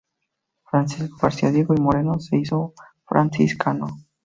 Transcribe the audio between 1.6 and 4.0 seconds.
y Moreno se hizo franciscano.